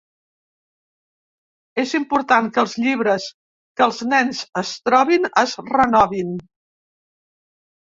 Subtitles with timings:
[1.83, 3.27] És important que els llibres
[3.81, 6.35] que els nens es trobin es renovin.